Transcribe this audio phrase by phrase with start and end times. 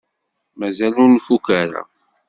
[0.59, 1.81] Mazal ur nfukk ara.